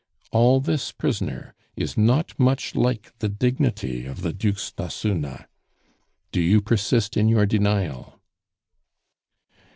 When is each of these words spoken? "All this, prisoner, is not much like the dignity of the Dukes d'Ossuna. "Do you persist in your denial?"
"All 0.31 0.59
this, 0.59 0.91
prisoner, 0.91 1.53
is 1.75 1.95
not 1.95 2.33
much 2.39 2.73
like 2.73 3.15
the 3.19 3.29
dignity 3.29 4.07
of 4.07 4.21
the 4.23 4.33
Dukes 4.33 4.71
d'Ossuna. 4.71 5.45
"Do 6.31 6.41
you 6.41 6.59
persist 6.59 7.15
in 7.17 7.29
your 7.29 7.45
denial?" 7.45 8.19